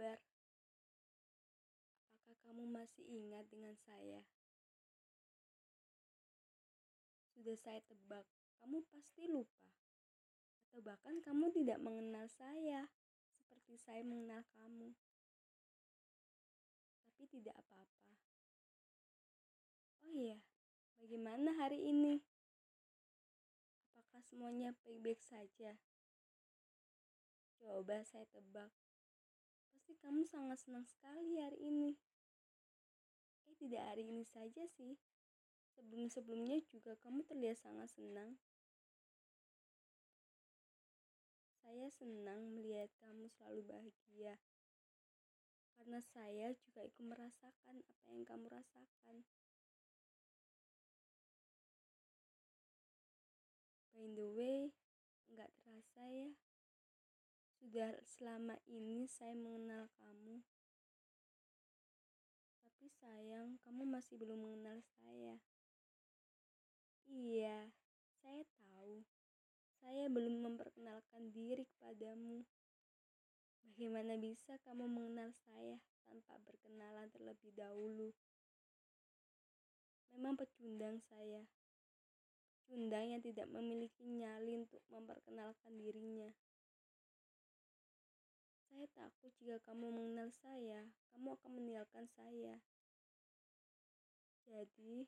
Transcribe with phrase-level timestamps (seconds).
[0.00, 0.16] kabar?
[2.08, 4.24] Apakah kamu masih ingat dengan saya?
[7.36, 8.24] Sudah saya tebak,
[8.56, 9.68] kamu pasti lupa.
[10.64, 12.88] Atau bahkan kamu tidak mengenal saya
[13.28, 14.96] seperti saya mengenal kamu.
[17.04, 18.16] Tapi tidak apa-apa.
[20.00, 20.40] Oh iya,
[20.96, 22.24] bagaimana hari ini?
[23.92, 25.76] Apakah semuanya baik-baik saja?
[27.60, 28.72] Coba saya tebak.
[30.00, 31.92] Kamu sangat senang sekali hari ini.
[33.52, 34.96] Eh, tidak hari ini saja sih.
[35.76, 38.40] Sebelum-sebelumnya juga kamu terlihat sangat senang.
[41.60, 44.40] Saya senang melihat kamu selalu bahagia.
[45.76, 49.24] Karena saya juga ikut merasakan apa yang kamu rasakan.
[53.92, 54.72] By the way,
[55.28, 56.32] nggak terasa ya.
[57.70, 60.42] Sudah selama ini saya mengenal kamu.
[62.66, 65.38] Tapi sayang, kamu masih belum mengenal saya.
[67.06, 67.70] Iya,
[68.18, 69.06] saya tahu.
[69.78, 72.42] Saya belum memperkenalkan diri kepadamu.
[73.62, 75.78] Bagaimana bisa kamu mengenal saya
[76.10, 78.10] tanpa berkenalan terlebih dahulu?
[80.10, 81.46] Memang pecundang saya.
[82.50, 86.34] Pecundang yang tidak memiliki nyali untuk memperkenalkan dirinya.
[88.80, 92.56] Saya takut jika kamu mengenal saya, kamu akan meninggalkan saya.
[94.48, 95.04] Jadi,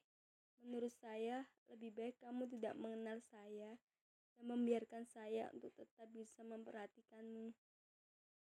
[0.62, 3.75] Menurut saya, lebih baik kamu tidak mengenal saya
[4.39, 7.51] dan membiarkan saya untuk tetap bisa memperhatikanmu.